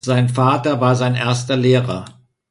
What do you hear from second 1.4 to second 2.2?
Lehrer.